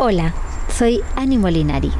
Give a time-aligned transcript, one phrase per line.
[0.00, 0.32] Hola,
[0.72, 1.90] soy Ani Molinari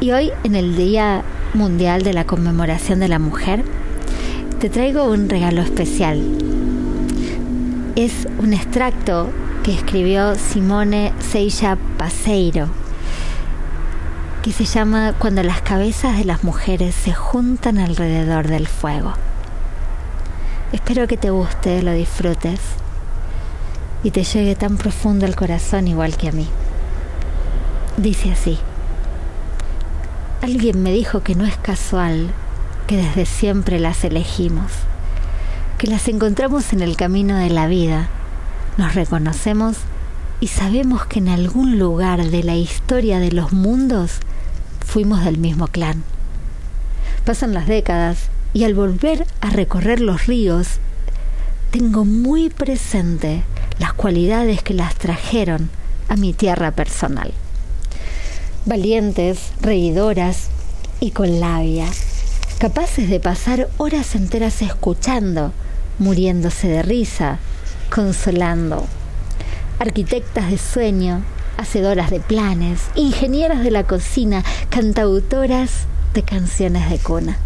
[0.00, 3.62] y hoy en el Día Mundial de la Conmemoración de la Mujer
[4.58, 6.18] te traigo un regalo especial.
[7.94, 9.28] Es un extracto
[9.62, 12.70] que escribió Simone Seilla Paseiro
[14.42, 19.12] que se llama Cuando las cabezas de las mujeres se juntan alrededor del fuego.
[20.72, 22.60] Espero que te guste, lo disfrutes
[24.02, 26.48] y te llegue tan profundo al corazón igual que a mí.
[27.96, 28.58] Dice así,
[30.40, 32.30] alguien me dijo que no es casual
[32.86, 34.72] que desde siempre las elegimos,
[35.76, 38.08] que las encontramos en el camino de la vida,
[38.78, 39.76] nos reconocemos
[40.40, 44.20] y sabemos que en algún lugar de la historia de los mundos
[44.86, 46.02] fuimos del mismo clan.
[47.26, 50.78] Pasan las décadas y al volver a recorrer los ríos,
[51.70, 53.42] tengo muy presente
[53.78, 55.68] las cualidades que las trajeron
[56.08, 57.34] a mi tierra personal
[58.66, 60.48] valientes, reidoras
[61.00, 61.86] y con labia,
[62.58, 65.52] capaces de pasar horas enteras escuchando,
[65.98, 67.38] muriéndose de risa,
[67.94, 68.86] consolando.
[69.78, 71.22] Arquitectas de sueño,
[71.56, 77.38] hacedoras de planes, ingenieras de la cocina, cantautoras de canciones de cuna.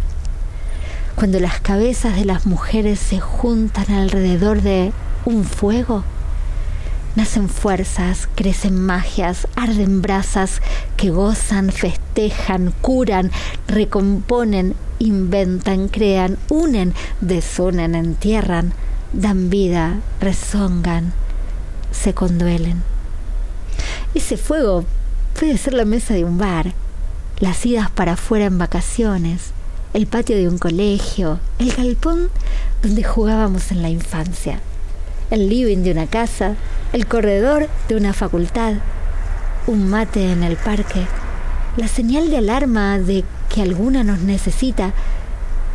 [1.15, 4.91] Cuando las cabezas de las mujeres se juntan alrededor de
[5.23, 6.03] un fuego,
[7.15, 10.61] Nacen fuerzas, crecen magias, arden brasas
[10.97, 13.31] que gozan, festejan, curan,
[13.69, 18.73] recomponen, inventan, crean, unen, desunen, entierran,
[19.13, 21.13] dan vida, rezongan,
[21.91, 22.83] se conduelen.
[24.13, 24.83] Ese fuego
[25.39, 26.73] puede ser la mesa de un bar,
[27.39, 29.51] las idas para afuera en vacaciones,
[29.93, 32.29] el patio de un colegio, el galpón
[32.81, 34.59] donde jugábamos en la infancia,
[35.35, 36.55] el living de una casa,
[36.93, 38.75] el corredor de una facultad,
[39.67, 41.05] un mate en el parque,
[41.75, 44.93] la señal de alarma de que alguna nos necesita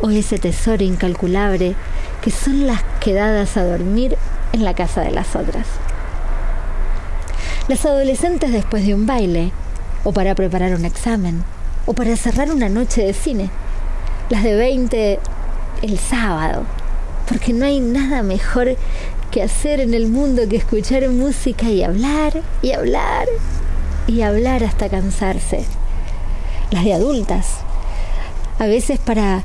[0.01, 1.75] o ese tesoro incalculable
[2.23, 4.17] que son las quedadas a dormir
[4.51, 5.67] en la casa de las otras.
[7.67, 9.51] Las adolescentes después de un baile,
[10.03, 11.43] o para preparar un examen,
[11.85, 13.51] o para cerrar una noche de cine.
[14.29, 15.19] Las de 20
[15.83, 16.63] el sábado,
[17.27, 18.75] porque no hay nada mejor
[19.31, 23.27] que hacer en el mundo que escuchar música y hablar y hablar
[24.05, 25.63] y hablar hasta cansarse.
[26.69, 27.59] Las de adultas,
[28.59, 29.43] a veces para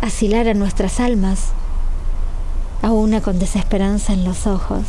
[0.00, 1.48] asilar a nuestras almas,
[2.80, 4.84] a una con desesperanza en los ojos.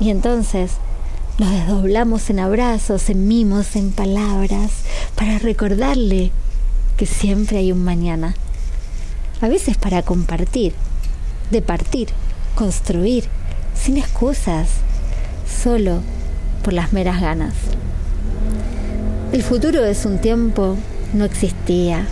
[0.00, 0.72] Y entonces
[1.38, 4.70] nos desdoblamos en abrazos, en mimos, en palabras,
[5.14, 6.30] para recordarle
[6.98, 8.34] que siempre hay un mañana.
[9.40, 10.74] A veces para compartir,
[11.50, 12.10] de partir
[12.60, 13.24] construir,
[13.74, 14.68] sin excusas,
[15.48, 16.02] solo
[16.62, 17.54] por las meras ganas.
[19.32, 20.76] El futuro de un tiempo
[21.14, 22.06] no existía.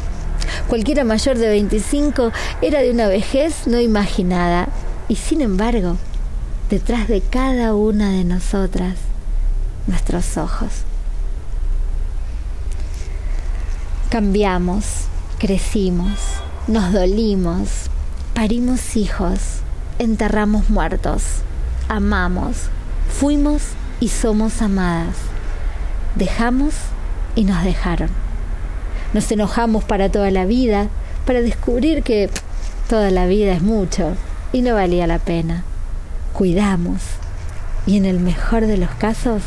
[0.66, 2.32] Cualquiera mayor de 25
[2.62, 4.70] era de una vejez no imaginada
[5.06, 5.98] y sin embargo,
[6.70, 8.94] detrás de cada una de nosotras,
[9.86, 10.70] nuestros ojos.
[14.08, 14.84] Cambiamos,
[15.38, 16.18] crecimos,
[16.68, 17.90] nos dolimos,
[18.32, 19.60] parimos hijos,
[19.98, 21.22] enterramos muertos,
[21.88, 22.68] amamos,
[23.08, 23.62] fuimos
[24.00, 25.16] y somos amadas,
[26.14, 26.74] dejamos
[27.34, 28.10] y nos dejaron.
[29.12, 30.88] Nos enojamos para toda la vida,
[31.26, 32.30] para descubrir que
[32.88, 34.14] toda la vida es mucho
[34.52, 35.64] y no valía la pena.
[36.32, 37.00] Cuidamos
[37.86, 39.42] y en el mejor de los casos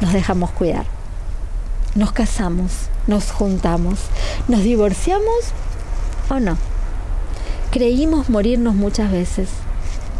[0.00, 0.86] nos dejamos cuidar.
[1.94, 2.72] Nos casamos,
[3.06, 3.98] nos juntamos,
[4.48, 5.52] nos divorciamos
[6.28, 6.56] o no.
[7.76, 9.50] Creímos morirnos muchas veces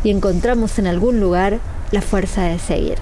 [0.05, 1.59] y encontramos en algún lugar
[1.91, 2.99] la fuerza de seguir.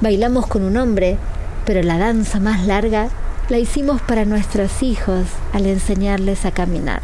[0.00, 1.18] Bailamos con un hombre,
[1.66, 3.10] pero la danza más larga
[3.50, 7.02] la hicimos para nuestros hijos al enseñarles a caminar.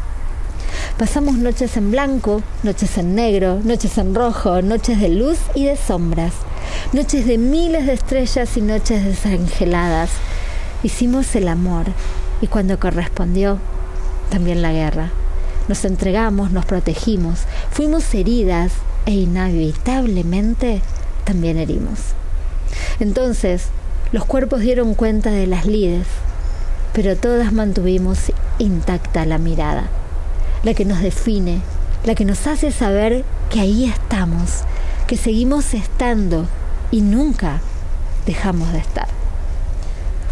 [0.96, 5.76] Pasamos noches en blanco, noches en negro, noches en rojo, noches de luz y de
[5.76, 6.32] sombras,
[6.94, 10.08] noches de miles de estrellas y noches desangeladas.
[10.82, 11.84] Hicimos el amor
[12.40, 13.58] y cuando correspondió,
[14.30, 15.10] también la guerra.
[15.68, 17.40] Nos entregamos, nos protegimos,
[17.70, 18.72] fuimos heridas
[19.04, 20.80] e inevitablemente
[21.24, 21.98] también herimos.
[23.00, 23.66] Entonces,
[24.12, 26.06] los cuerpos dieron cuenta de las lides,
[26.92, 29.88] pero todas mantuvimos intacta la mirada,
[30.62, 31.60] la que nos define,
[32.04, 34.62] la que nos hace saber que ahí estamos,
[35.06, 36.46] que seguimos estando
[36.90, 37.60] y nunca
[38.26, 39.08] dejamos de estar.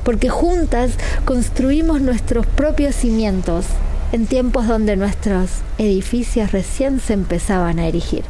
[0.04, 0.92] Porque juntas
[1.25, 3.66] construimos nuestros propios cimientos
[4.14, 8.22] en tiempos donde nuestros edificios recién se empezaban a erigir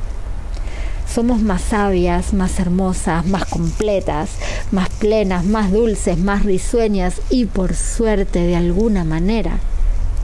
[1.15, 4.31] somos más sabias, más hermosas, más completas,
[4.73, 9.59] más plenas, más dulces, más risueñas y por suerte de alguna manera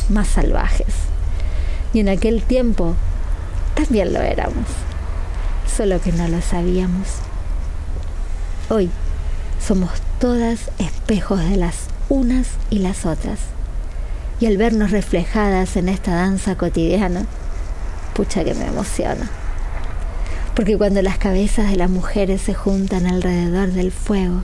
[0.09, 0.95] más salvajes.
[1.93, 2.95] Y en aquel tiempo
[3.75, 4.65] también lo éramos,
[5.77, 7.07] solo que no lo sabíamos.
[8.71, 8.89] Hoy
[9.65, 13.39] somos todas espejos de las unas y las otras.
[14.41, 17.27] Y al vernos reflejadas en esta danza cotidiana,
[18.15, 19.31] pucha que me emociona.
[20.57, 24.43] Porque cuando las cabezas de las mujeres se juntan alrededor del fuego,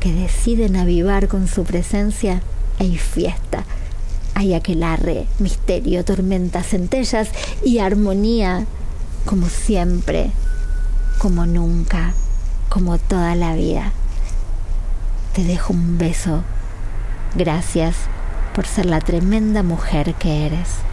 [0.00, 2.42] que deciden avivar con su presencia,
[2.80, 3.64] hay fiesta,
[4.34, 7.28] hay aquelarre, misterio, tormentas, centellas
[7.64, 8.66] y armonía,
[9.24, 10.32] como siempre,
[11.18, 12.14] como nunca,
[12.68, 13.92] como toda la vida.
[15.34, 16.42] Te dejo un beso.
[17.36, 17.94] Gracias
[18.54, 20.89] por ser la tremenda mujer que eres.